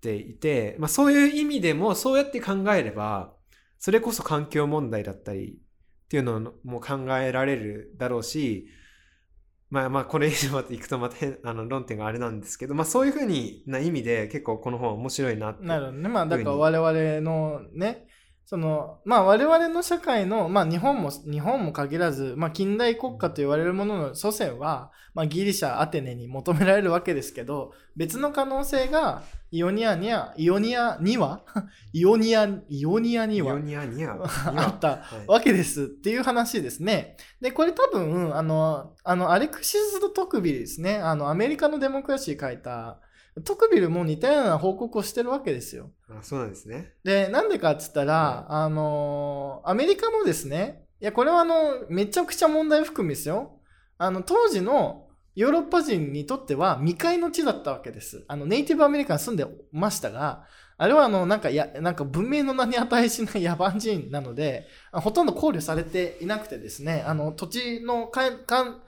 [0.00, 3.32] ていて、まあそういう意味でもそうやって考えれば、
[3.78, 5.58] それこそ環境問題だったり
[6.04, 8.68] っていうのも考えられるだろうし、
[9.70, 15.64] まあまあこれ以上までいくとまた変あの論点があれなんですけど、まあそういうふうにな意味で結構この本面白いなって。
[15.64, 16.08] なるほどね。
[16.08, 18.08] まあ、だから我々のね、
[18.44, 29.22] その、まあ我々の社会の、まあ日本も、日本も限らず、まあ近代国家と言われるものの祖先は、まあギリシャ、アテネに求められるわけですけど、別の可能性が、
[29.52, 31.42] イオニアには、イオニアには、
[31.92, 33.58] イオニア、イオニアには
[34.56, 37.16] あったはいわけですっていう話ですね。
[37.40, 40.98] で、これ多分、あの、あの、アレクシス・ド・トクビルですね。
[40.98, 43.00] あの、アメリカのデモクラシー書いた、
[43.44, 45.90] トクビルも似たような報告をしてるわけですよ。
[46.08, 46.94] あそうなんですね。
[47.04, 53.60] で、なんでかっつったら、あの、アメリカもですね、いや、これはあの、めちゃくちゃ問題含みですよ。
[53.98, 58.24] あの、当時のヨーロッパ人にとっては未開の地だったわけです。
[58.28, 60.44] あの、ネイティブアメリカン住んでましたが、
[60.76, 68.80] あれはあの、なんか、や、なんか文明の名に値しない野蛮人なので、あほとんど考慮されていなくてですね、あの、土地のかん、かん、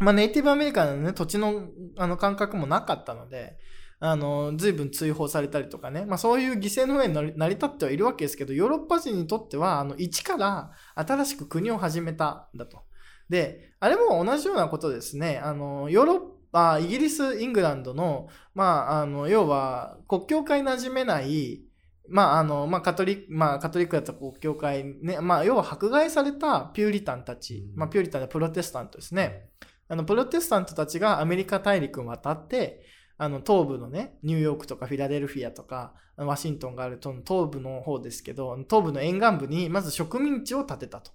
[0.00, 3.56] まあ、ネイティブアメリカンのね、土地の、あの、感覚もなかったので、
[4.00, 12.82] あの、随分追放されたりとかね、まあ、そういう犠牲の上に成り立ってはいるわけですけど、ヨーロッパ人にとっては、あの、一から新しく国を始めたんだと。
[13.28, 15.38] で、あれも同じようなことですね。
[15.38, 16.20] あの、ヨーロッ
[16.52, 21.62] パ、イギリス、イングランドの、まあ、あの、要は、国境界馴染めない、
[22.08, 29.48] まあ、あの、まあ、カトリック、まあ、カトリックだった国境界ね、まあ、要は迫害されたピューリタンたち、まあ、ピューリタンでプロテスタントですね。
[29.88, 32.84] あの、プロテスタントたちがアメリカ大陸を渡って、
[33.16, 41.10] あの、東部のね、ニューヨークとかフィラデルフィアとか、ワシントンがあると東部の方ですけど、東部の沿岸部にまず植民地を建てたと。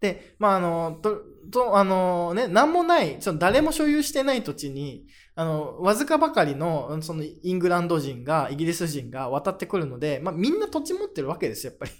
[0.00, 11.92] で、まあ、あの、と、と、あのね、なんもない、その誰も所有してない土地に、あの、わずかばかりの、そのイングランド人が、イギリス人が渡ってくるので、まあ、みんな土地持ってるわけですよ、やっぱり。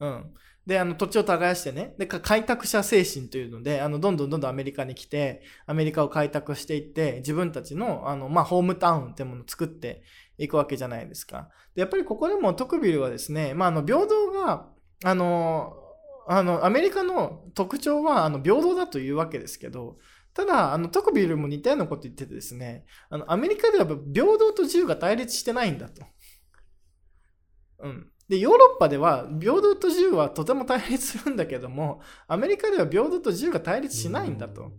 [0.00, 0.34] うん。
[0.66, 1.94] で、あの、土地を耕してね。
[1.98, 10.02] で、開拓者精神というので、あの、どんどんどんどんアメリカに来て、アメリカを開拓していって、自分たちの、あの、まあ、ホームタウンってものを作って
[10.38, 11.48] いくわけじゃないですか。
[11.74, 14.68] で、やっぱりここでもトクビルはですね、まあ、あの、平等が、
[15.04, 15.74] あの、
[16.28, 19.98] あの、アメリカの特徴は、あの、平等だというわけですけど、
[20.32, 26.02] ただ、あの、トクビルも似たようなこと言っててですね、あの、アメリカでは平等と自由が対立してないんだと。
[27.80, 28.11] うん。
[28.32, 34.72] で、ヨーロッパでは平等と自由はとても対立するんだけども、アメリカでは平等と自由が対立しないんだと。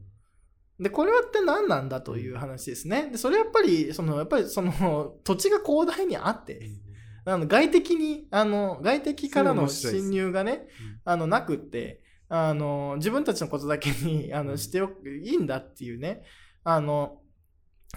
[0.79, 3.11] で、これはって何なんだという話ですね。
[3.11, 6.67] で、それやっぱり、その、やっぱりその、土地が広大にあって、
[7.25, 10.67] あの外敵に、あの、外敵からの侵入がね、
[11.05, 16.23] あの、なくって、あの、自分たちのことだけに、あの、しておく、いいんだっていうね、
[16.63, 17.19] あの、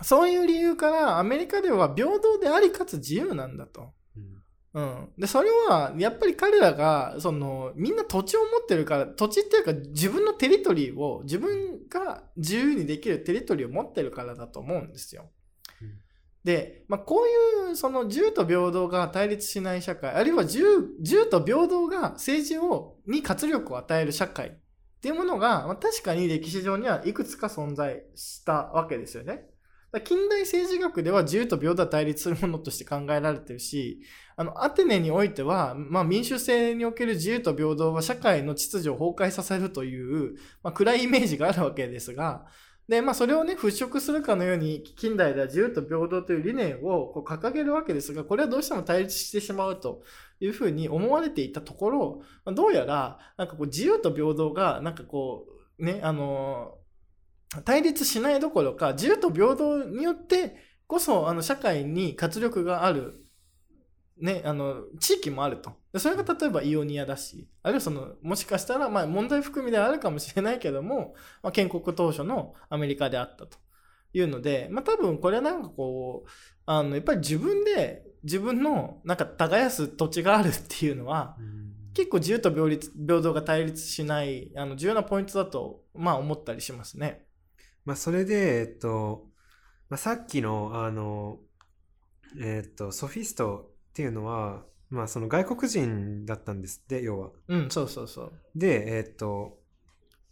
[0.02, 3.94] そういう理由からアメリカでは平等でありかつ自由なんだと。
[4.76, 5.08] うん。
[5.16, 15.30] で、それは、やっぱり彼らが、その、みんな土地を持ってるから、土地っていうか自分のテリトリーを、自分が自由にできるテリトリーを持ってるからだと思うんですよ。
[15.80, 15.98] うん
[16.44, 24.52] で、まあ、こういう、その、自由と平等が対立しない社会、あるいは自由、自由と平等が政治を、に活力を与える社会っ
[25.00, 29.44] ていうものが、まあ、確かに歴史上にはいくつか存在したわけですよね。
[30.00, 34.00] 近代政治学では自由と平等は対立するものとして考えられてるし、
[34.36, 42.46] あの、アテネにおいては、まあ、民主制における自由と平等は社会の秩序を崩壊させるという、まあ、暗いイメージがあるわけですが、
[42.88, 50.02] で、まあ、それをね、払拭するかのように、近代では自由と平等という理念をこう掲げるわけですが、これはどうしても対立してしまうと
[50.38, 52.22] いうふうに思われていたところ、
[52.54, 55.46] どうやら、なんかこう、自由と平等が、なんかこ
[55.78, 56.78] う、ね、あの
[57.64, 60.56] 対立しないどころか、自由と平等によって
[60.86, 63.26] こそ、あの、社会に活力がある
[64.18, 73.58] ね、あの地域もあるとでそれが例えばイオニアだしあるいはそのもしかしたら、まあ、問題含みであるかもしれないけども、まあ、建国当初のアメリカであったと
[74.14, 76.30] いうので、まあ、多分これはなんかこう
[76.64, 81.36] あのやっぱり自分で自分のなんか耕す土地があるっていうのは、
[81.94, 87.25] 結構自由と平等が対立しないあの重要なポイントだと、まあ、思ったりしますね。
[87.86, 89.30] まあ、それで、えっと、
[89.88, 91.38] まあ、さっきの、あの、
[92.38, 97.30] えっと、ソフィストっていうのは、まあ、その外国人だったんですって、要は。
[97.48, 98.32] うん、そうそうそう。
[98.56, 99.60] で、えっと、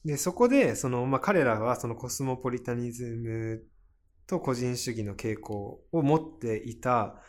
[0.04, 3.64] で、そこで、その、まあ、彼らはそのコスモポリタニズム
[4.26, 7.22] と個人主義の傾向を持っていた、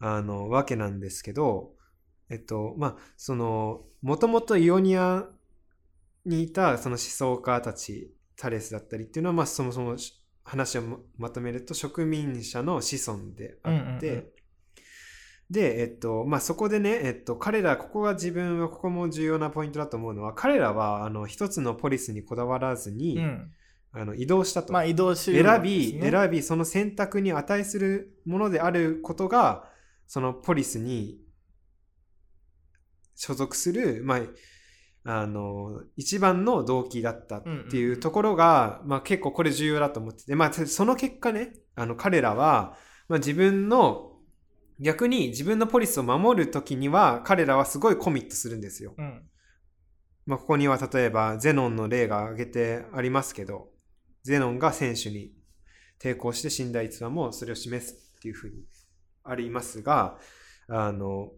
[0.00, 1.74] あの、わけなんですけど、
[2.30, 5.28] えっと、まあ、その、もともとイオニア
[6.24, 9.96] にいたその思想家たち、タレスだったりっていうのは、まあ、そもそも
[10.44, 14.26] 話をままとめると植民者の子孫であって、うんうんうん。
[15.50, 23.50] で、えっと、まあ、そこでね、えっと、彼ら、ここが自分は、ここも重要なポイントだと思うのは、彼らは、あの、一つのポリスにこだわらずに、うん、
[23.92, 24.72] あの移動したと。
[24.72, 29.70] まあ移動し選び、選び、その選択に値するものであることが、
[30.06, 31.18] そのポリスに
[33.14, 34.20] 所属する、まあ、
[35.10, 42.76] あの、一番の動機だったっていうところが、まあ結構これ重要だと思ってて、まあその結果ね、あの彼らは、
[43.08, 44.12] まあ自分の、
[44.78, 48.92] 逆に自分のポリスを守るときには、彼らはすごいコミットするんですよ。
[48.98, 49.22] うん。
[50.26, 53.70] まあここには例えばゼノンの例が挙げてありますけど、
[54.24, 55.32] ゼノンが選手に
[55.98, 58.56] 抵抗して死んだ逸話もそれを示すっていうふうに
[59.24, 60.18] ありますが、
[60.68, 61.30] あの、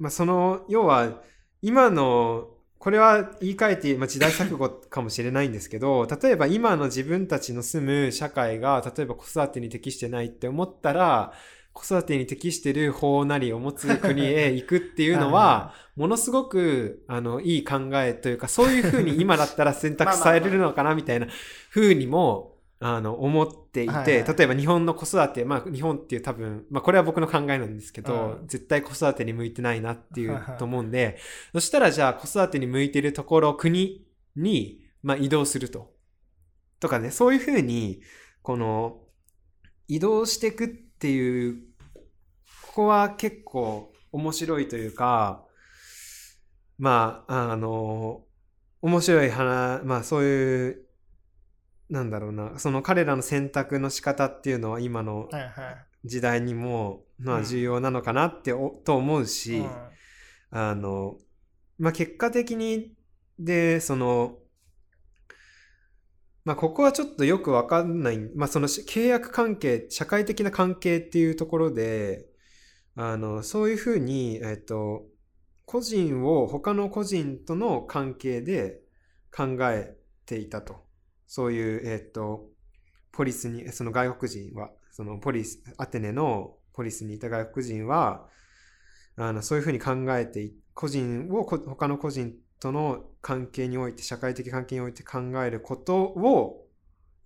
[0.00, 1.22] まあ、その、要は、
[1.62, 11.32] 今の、これは言い換えて、まあ、時代錯誤かもしれないんですけど、 例えば今の自分たちの住む社会が、例えば子育てに適してないって思ったら、
[11.72, 21.26] 子育てに適してる法なりを持つ国へ 行くっていうのは、ものすごく、あの、いい考えというか、そういうふうに今だったら選択されるのかな、みたいな
[21.70, 24.36] ふうにも、あの、思っていて、はいはい。
[24.36, 31.18] 例えば日本の子育て、まあ日本っていう多分、まあこれは僕の考えなんですけど、うん絶対子育てに向いてないなっていうと思うんで、
[31.52, 35.92] そしたらじゃあ子育てに向いてるところ、国に、まあ移動すると。
[36.78, 38.00] とかね、そういうふうに、
[38.42, 39.00] この、
[39.88, 41.56] 移動していくっていう、
[42.66, 45.44] ここは結構面白いというか、
[46.78, 48.22] まあ、あの、
[48.80, 50.87] 面白い話、まあそういう、
[51.90, 55.28] なんだろうな、その彼らの選択の仕方っていうのは今の。
[56.04, 59.68] 時代にも、まあうん重要なのかなってお、と思うし、うん
[60.50, 61.18] あの、
[61.78, 62.94] まあ結果的に、
[63.38, 64.38] で、その、
[66.44, 72.26] まあここはちょっとよくわかんない、まあそのし契約関係、社会的な関係っていうところで、
[72.96, 75.06] あの、そういうふうに、えっと、
[75.66, 78.80] 個人を他の個人との関係で
[79.30, 80.87] 考えていたと。
[81.28, 82.48] そういう、えっと、
[83.12, 88.26] ポリスに、その外国人は、そのポリス、アテネのポリスにいた外国人は、
[89.16, 96.66] あのそういうふうに考えてい、個人をこ他の個人との関係において、社会的関係において考えることを、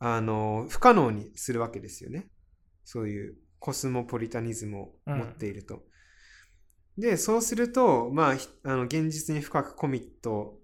[0.01, 2.27] あの、不可能にするわけですよね。
[2.85, 5.85] そういうコスモポリタニズムを持っていると。
[6.99, 10.59] で、そうすると、まあ、ひあの現実に深くコミット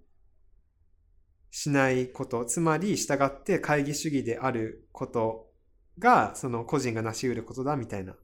[1.50, 5.50] しないこと、つまり従って会議主義であること
[5.98, 8.14] が、その個人が成し得ることだみたいな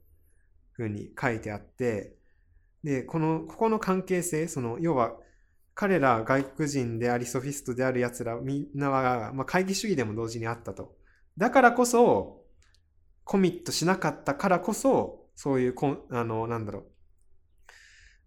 [0.77, 2.15] 風に書いてあって、
[2.83, 5.15] で、この、ここの関係性、その、要は、
[5.73, 10.95] 彼ら外国人でありソフィストである奴らみんなは、まあ、会議主義でも同時にあったと。
[11.37, 12.45] だからこそ、
[13.25, 15.75] コミットしなかったからこそ、そういう、
[16.11, 16.85] あの、なんだろう、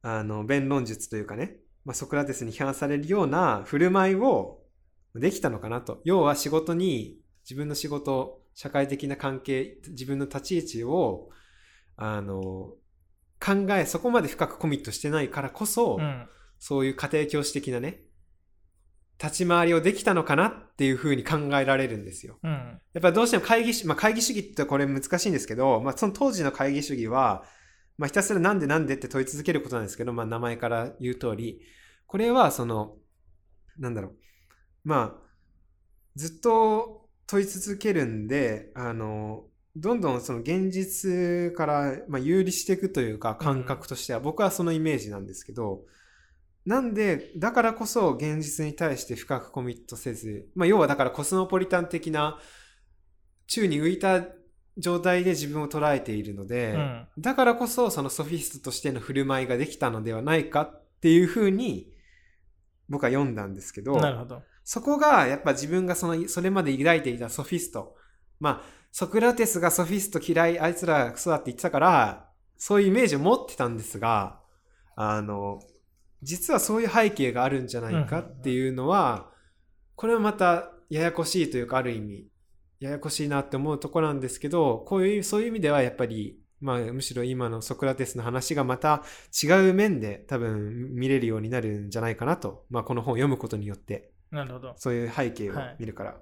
[0.03, 4.59] あの、弁論術というかね、まあ、ソクラテスに批判されるような振る舞いを
[5.19, 6.01] できたのかなと。
[6.05, 11.31] 要は仕事に、自分の仕事、社会的な関係、自分の立ち位置を、
[11.97, 12.75] あの、
[13.41, 16.29] 考え、そこまで深くコミットしてないからこそ、うん。
[16.59, 18.03] そういう家庭教師的なね、
[19.23, 22.39] 立ち回りをできたのかなっていうふうに考えられるんですよ。
[22.43, 22.81] うん。
[22.95, 27.45] やっぱどうしても会議主、まあ会議主義ってこれ難しいんですけど、まあその当時の会議主義は、
[27.97, 31.61] まあひたすらなんでなんでって問い続けることなんですけど、まあ名前から言う通り、
[32.07, 32.97] これはその、
[33.79, 34.17] なんだろう、
[34.89, 35.29] まあ、
[36.17, 39.45] ずっと問い続けるんで、あの、
[39.77, 45.83] どんどんその現実から、まあ、有利していくというか感覚としては、僕はそのイメージなんですけど、
[46.65, 52.39] なんで、だからこそ現実に対して深くコミットせず、まあ要はだからコスモポリタン的な
[53.47, 54.25] 宙に浮いた
[54.79, 61.93] 状態で自分を捉えているので、うんだからこそそのソフィストとしての振る舞いができたのではないかっていうふうに
[62.89, 64.43] 僕は読んだんですけど、なるほど。
[64.71, 67.97] そこがやっぱ自分がそのそれまで抱いていたソフィスト。
[68.39, 68.63] まあ、
[68.93, 74.43] ソクラテスがソフィスト嫌い、あいつらクソだって言ってたから、そういうイメージを持ってたんですが、
[74.95, 75.59] あの、
[76.23, 79.31] 実はそういう背景があるんじゃないかっていうのは、
[79.95, 82.29] これはまたややこしいというか、ある意味、
[82.79, 89.03] ややこしいなって思うとこなんですけど、こういう、そういう意味ではやっぱり、まあ、むしろ今のソクラテスの話がまた
[89.43, 94.75] 違う面で多分見れるようになるんじゃないかなと、まあ、この本を読むことによって、なるほど。
[94.77, 96.17] そういう背景を見るから。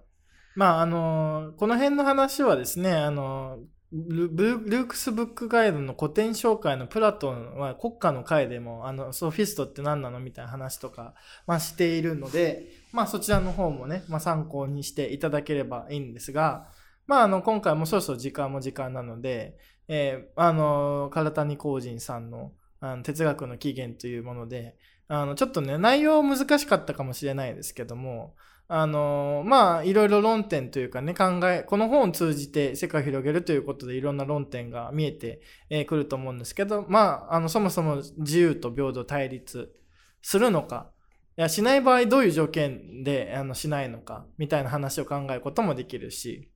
[0.54, 3.58] まあ、あのこの辺の話はですね、あの
[3.92, 11.14] ルルルークスブックガイドの古典紹介のプラトンは国家の会でも、あの、ソフィストって何なのみたいな話とか、
[11.46, 16.68] まあ、しているので、まあ、そちらの方もね、まあ、参考にしていただければいいんですが、
[17.06, 19.56] まあ、あの、今回もそろそろ時間も時間なので、
[19.88, 24.76] えーあの、唐谷光人さんのあの哲学の起源というもので、
[25.08, 28.34] あの、ちょっとね、内容難しかったかもしれないですけども、
[28.68, 35.40] あのまあいろいろ論点というかね考えこの本を通じて世界を広げるということでいろんな論点が見えてく、
[35.70, 39.72] えーくると思うんですけどまああのそもそも自由と平等対立
[40.20, 40.90] するのか
[41.38, 46.50] いやしない場合どういう条件であのしないのかみたいな話を考えることもできるし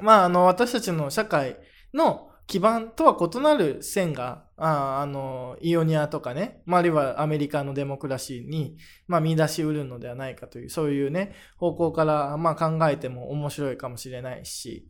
[0.00, 1.56] まああの私たちの社会
[1.92, 8.76] の基盤とは異なる線がああのイオニアとかね、まあ、あるいはアメリカのデモクラシーに、
[9.08, 14.86] まあ、見出しうるのではないかというそういうね方向から、まあ、考えても面白いかもしれないし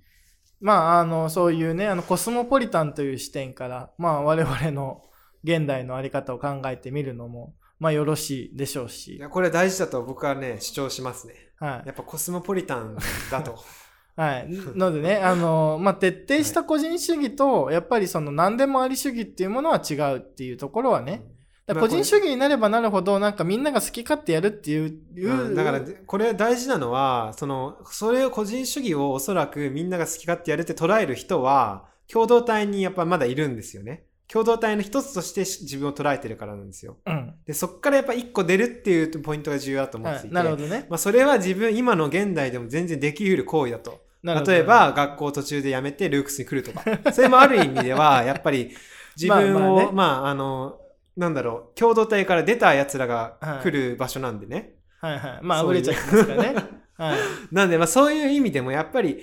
[0.61, 5.03] まああのそういうねあのコスモポリタンという視点から、まあ、我々の
[5.45, 11.35] 現代の在り方を考えてみるのも、まあ、よろしいでしょういし、やこれ大事だと僕はね主張しますね。
[11.59, 11.87] はい。
[11.87, 12.97] やっぱコスモポリタン
[13.31, 13.59] だと
[14.21, 14.49] はい。
[14.51, 21.25] のでね、あの、まあ、徹底した個人主義と、やっぱりその何でもあり主義っていうものは違うっていうところはね、
[21.66, 25.51] だ個人主義になればなるほど、なんかみんなが好き勝手やるっていう、う。
[25.51, 34.05] んだからこれ大事なのはそのそれを個人主義をおそらくみんなが好き勝手やるって捉える人は共同体にやっぱまだいるんですよね。
[34.29, 36.99] 共同体の一つとして自分を捉えてるからなんですよ。
[37.07, 37.35] うん。
[37.47, 40.87] でそこからやっぱ一個出るっていうポイントが重要だと思っていて、はい、なるほどね。
[40.89, 48.71] まあ、それは自分今の現代でも全然できうる行為だと例えば、学校途中で辞めてルークスに来るとか それもある意味ではやっぱり
[49.16, 50.81] 自分をまあまあねまああの
[51.16, 55.39] なんだろう共同体から出た奴らが来る場所なんでね、はいはい。
[55.43, 56.55] まあ、そういう溢れちゃいますからね。
[56.97, 57.18] はい。
[57.51, 59.23] なんで、まあそういう意味でもやっぱり、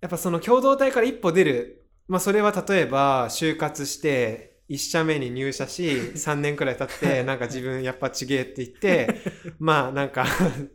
[0.00, 1.84] やっぱその共同体から一歩出る。
[2.08, 9.20] まあそれは例えば就活して、一社目に入社し、 3年くらい経って、 なんか自分やっぱちげえって言って、
[9.60, 10.26] まあなんか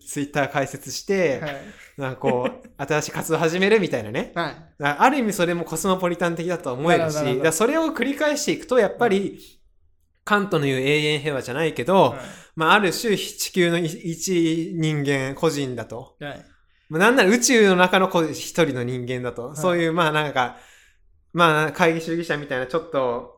[0.06, 1.58] ツイッター開設して、はい。
[1.98, 4.32] なんかこう、新しい活動始めるみたいなね。
[4.80, 9.39] ある意味それもコスモポリタン的だとは思えるし、だそれを繰り返していくと、やっぱり、
[10.24, 12.16] カントの言う永遠平和じゃないけど、
[12.56, 16.18] まあある種地球の一人間個人だと。
[16.89, 19.58] なんなら宇宙の中の一人の人間だと、い。
[19.58, 20.58] そういう、まあなんか、
[21.34, 23.37] まあ会議主義者みたいなちょっと、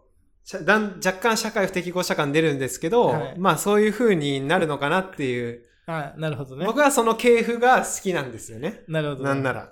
[0.64, 6.20] だん若干社会不適合者感出るんですけど、はいまあそういう風になるのかなっていう、はい。
[6.20, 6.66] なるほどね。
[6.66, 8.84] 僕はその系譜が好きなんですよね。
[8.88, 9.72] なるほど、なんなら。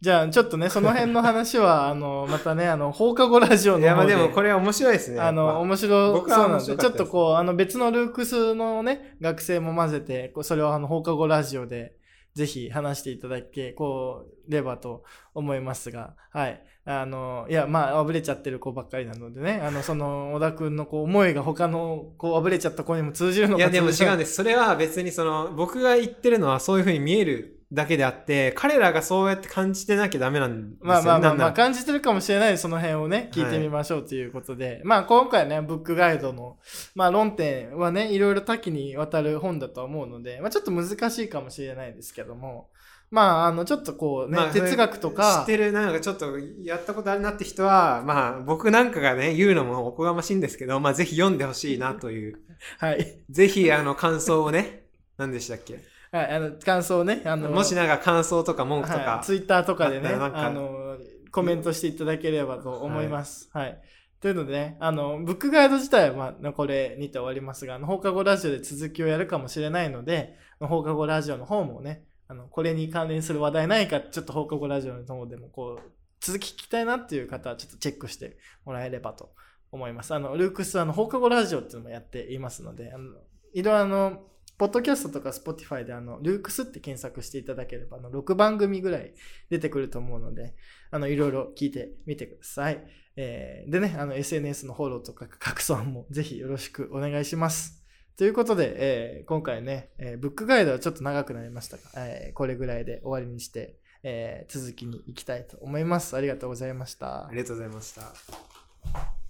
[0.00, 4.16] じゃあ、ちょっとね、その辺の話は、 あの、またね、あの、放課後ラジオのいやまあ方で。
[4.16, 5.20] でもこれは面白いですね。
[5.20, 11.96] あの、面白僕はそうなんで、ちょっとこう、あの、別のルークスのね、学生も混ぜて、こうそれをあの、放課後ラジオで、
[12.34, 15.02] ぜひ話していただけ、こう、ればと
[15.34, 16.62] 思いますが、はい。
[16.90, 24.36] あの、いや、まあ、あぶれちゃってる子ばっかりなのでね、あの、その、小田くんのこう、思いが他の、こう、あぶれちゃった子にも通じるのかぱいやでも違うんでです。
[24.36, 30.86] それは別にその、僕が言ってるのはそういう風に見えるだけであって、彼らがそうやって感じてなきゃダメなんですよ。
[30.86, 30.88] ね。
[30.88, 36.56] まあまあまあ、まあ、感じてるかもしれないその辺をね、聞いてみましょうということで、まあ今回ね、ブックガイドの、
[36.94, 42.70] まあ論点はね、いろいろ多岐にわたる本だとは思うので、まあちょっと難しいかもしれないですけども、
[43.10, 52.38] まああの、ちょっとこうね、まあ哲学と知かっ、てる、なんかちょっとやったことあるなって人は、まあ 僕なんかがね、言うのもおこがましいんですけど、まあぜひ読んでほしいなという。
[52.78, 53.22] はい。
[53.30, 54.86] ぜひあの感想をね、
[55.16, 55.78] 何でしたっけ？
[56.10, 60.96] はい、あの、感想をね、あの、もしなんか感想とか文句とか、はい、ツイッターとかでね、あの、
[61.30, 63.50] コメントしていただければと思います。
[63.52, 63.78] はい。
[64.20, 79.34] というのでね、あの、ブックガイド自体は、まあ、これにて終わりますが、あの放課後ラジオで続きをやるかもしれないので、放課後ラジオの方もね、あの、これに関連する話題ないか、ちょっと放課後ラジオの方でも、こう、続き聞きたいなっていう方は、ちょっとチェックしてもらえればと
[79.72, 80.14] 思います。
[80.14, 83.14] あの、ルークスあの放課後ラジオっていうのもやっていますので、あの、
[83.54, 84.22] いろいろあの、
[84.58, 89.14] ポッドキャストとか Spotify であの、ルークスって検索していただければ、あの、6番組ぐらい
[89.50, 90.54] 出てくると思うので、
[90.90, 92.84] あの、いろいろ聞いてみてください。
[93.16, 97.84] えーでね、あの、SNS のフォローとか拡散もぜひよろしくお願いします。
[98.18, 106.16] ということで、えー今回ね、えーブックガイドはちょっと長くなりましたが、えーこれぐらいで終わりにして、え続きに行きたいと思います。
[106.16, 107.30] ありがとうございましたあ。
[107.30, 109.27] りがとうございました。